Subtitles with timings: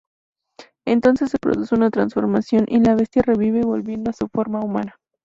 [0.83, 4.95] Entonces se produce una transformación y la Bestia revive volviendo a su forma humana.